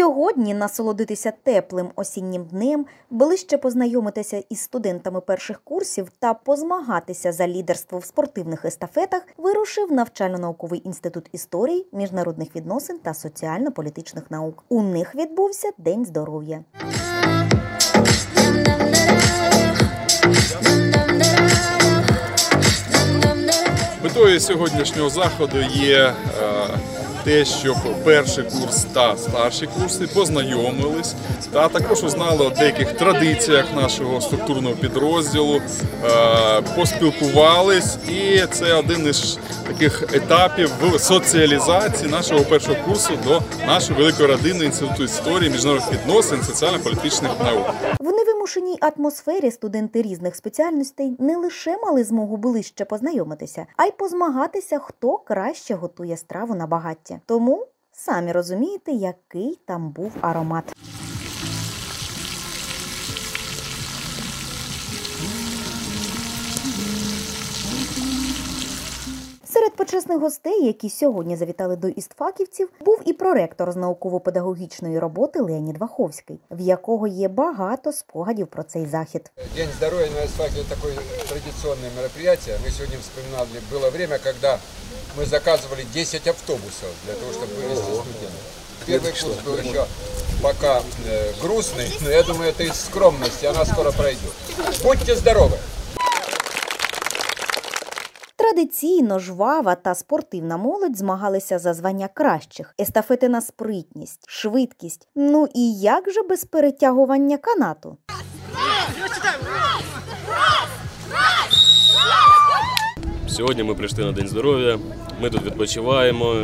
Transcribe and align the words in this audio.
Сьогодні 0.00 0.54
насолодитися 0.54 1.32
теплим 1.42 1.90
осіннім 1.96 2.44
днем, 2.44 2.86
ближче 3.10 3.58
познайомитися 3.58 4.42
із 4.48 4.60
студентами 4.60 5.20
перших 5.20 5.60
курсів 5.64 6.08
та 6.18 6.34
позмагатися 6.34 7.32
за 7.32 7.48
лідерство 7.48 7.98
в 7.98 8.04
спортивних 8.04 8.64
естафетах 8.64 9.22
вирушив 9.36 9.92
навчально-науковий 9.92 10.82
інститут 10.84 11.28
історії, 11.32 11.86
міжнародних 11.92 12.56
відносин 12.56 12.98
та 12.98 13.14
соціально-політичних 13.14 14.30
наук. 14.30 14.64
У 14.68 14.82
них 14.82 15.14
відбувся 15.14 15.70
День 15.78 16.04
здоров'я. 16.04 16.64
Метою 24.20 24.40
сьогоднішнього 24.40 25.10
заходу 25.10 25.56
є 25.72 25.98
е, 25.98 26.14
те, 27.24 27.44
щоб 27.44 27.76
перший 28.04 28.44
курс 28.44 28.86
та 28.94 29.16
старші 29.16 29.66
курси 29.66 30.06
познайомились 30.14 31.14
та 31.52 31.68
також 31.68 32.04
узнали 32.04 32.46
о 32.46 32.50
деяких 32.50 32.92
традиціях 32.92 33.74
нашого 33.76 34.20
структурного 34.20 34.74
підрозділу, 34.74 35.60
е, 36.04 36.62
поспілкувались, 36.76 37.96
і 38.08 38.42
це 38.52 38.74
один 38.74 39.06
із 39.06 39.38
таких 39.66 40.14
етапів 40.14 40.70
в 40.82 40.98
соціалізації 40.98 42.10
нашого 42.10 42.44
першого 42.44 42.76
курсу 42.84 43.12
до 43.26 43.40
нашої 43.66 43.98
великої 43.98 44.28
родини 44.28 44.64
інституту 44.64 45.04
історії, 45.04 45.50
міжнародних 45.50 45.92
відносин, 45.92 46.42
соціально-політичних 46.42 47.30
наук. 47.44 47.66
В 48.00 48.04
невимушеній 48.04 48.78
атмосфері 48.80 49.50
студенти 49.50 50.02
різних 50.02 50.36
спеціальностей 50.36 51.16
не 51.18 51.36
лише 51.36 51.78
мали 51.78 52.04
змогу 52.04 52.36
ближче 52.36 52.84
познайомитися, 52.84 53.66
а 53.76 53.84
й 53.84 53.90
позмагатися, 53.90 54.78
хто 54.78 55.18
краще 55.18 55.74
готує 55.74 56.16
страву 56.16 56.54
на 56.54 56.66
багаття. 56.66 57.09
Тому 57.26 57.66
самі 57.92 58.32
розумієте, 58.32 58.92
який 58.92 59.58
там 59.66 59.90
був 59.90 60.12
аромат. 60.20 60.64
почесних 69.79 70.19
гостей, 70.19 70.65
які 70.65 70.89
сьогодні 70.89 71.35
завітали 71.35 71.75
до 71.75 71.87
істфаківців, 71.87 72.69
був 72.85 73.01
і 73.05 73.13
проректор 73.13 73.71
з 73.71 73.75
науково-педагогічної 73.75 74.99
роботи 74.99 75.41
Леонід 75.41 75.77
Ваховський, 75.77 76.39
в 76.51 76.61
якого 76.61 77.07
є 77.07 77.27
багато 77.27 77.91
спогадів 77.91 78.47
про 78.47 78.63
цей 78.63 78.85
захід. 78.85 79.31
День 79.55 79.69
здоровья 79.77 80.07
на 80.15 80.23
асфальте 80.23 80.63
такое 80.69 80.95
традиционное 81.29 81.91
мероприятие. 81.97 82.57
Мы 82.65 82.71
сегодня 82.71 82.97
вспоминали, 82.99 83.47
было 83.71 83.89
время, 83.89 84.17
когда 84.17 84.59
мы 85.17 85.25
заказывали 85.25 85.85
10 85.93 86.27
автобусов 86.27 86.89
для 87.05 87.13
того, 87.13 87.31
чтобы 87.31 87.53
вывезти 87.55 87.91
студентов. 87.91 88.41
Первый 88.87 89.11
курс 89.11 89.37
был 89.45 89.57
еще 89.57 89.85
пока 90.43 90.81
э, 91.05 91.33
грустный, 91.41 91.89
но 92.01 92.09
я 92.09 92.23
думаю, 92.23 92.49
это 92.49 92.63
из 92.63 92.75
скромности, 92.75 93.45
она 93.45 93.65
скоро 93.65 93.91
пройдет. 93.91 94.33
Будьте 94.83 95.15
здоровы! 95.15 95.57
Традиційно 98.54 99.18
жвава 99.18 99.74
та 99.74 99.94
спортивна 99.94 100.56
молодь 100.56 100.96
змагалися 100.96 101.58
за 101.58 101.74
звання 101.74 102.08
кращих, 102.08 102.74
естафети 102.80 103.28
на 103.28 103.40
спритність, 103.40 104.24
швидкість. 104.26 105.08
Ну 105.14 105.48
і 105.54 105.74
як 105.74 106.10
же 106.10 106.22
без 106.22 106.44
перетягування 106.44 107.36
канату? 107.36 107.96
Сьогодні 113.28 113.62
ми 113.62 113.74
прийшли 113.74 114.04
на 114.04 114.12
День 114.12 114.28
здоров'я. 114.28 114.78
Ми 115.20 115.30
тут 115.30 115.42
відпочиваємо, 115.42 116.36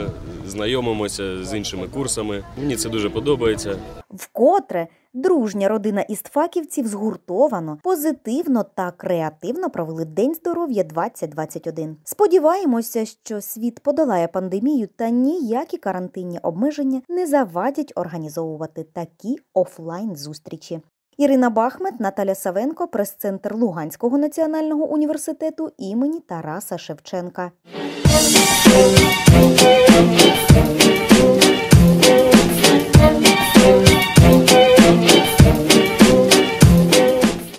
знайомимося 0.46 1.44
з 1.44 1.54
іншими 1.54 1.88
курсами. 1.88 2.44
Мені 2.58 2.76
це 2.76 2.88
дуже 2.88 3.10
подобається. 3.10 3.78
Вкотре 4.16 4.88
дружня 5.14 5.68
родина 5.68 6.00
істфаківців 6.00 6.86
згуртовано, 6.86 7.78
позитивно 7.82 8.64
та 8.74 8.90
креативно 8.90 9.70
провели 9.70 10.04
День 10.04 10.34
здоров'я 10.34 10.84
2021. 10.84 11.96
Сподіваємося, 12.04 13.04
що 13.04 13.40
світ 13.40 13.80
подолає 13.80 14.28
пандемію 14.28 14.88
та 14.96 15.10
ніякі 15.10 15.76
карантинні 15.76 16.38
обмеження 16.38 17.02
не 17.08 17.26
завадять 17.26 17.92
організовувати 17.96 18.84
такі 18.92 19.38
офлайн 19.54 20.16
зустрічі. 20.16 20.80
Ірина 21.18 21.50
Бахмет, 21.50 22.00
Наталя 22.00 22.34
Савенко, 22.34 22.88
прес-центр 22.88 23.54
Луганського 23.54 24.18
національного 24.18 24.84
університету 24.84 25.70
імені 25.78 26.20
Тараса 26.20 26.78
Шевченка. 26.78 27.52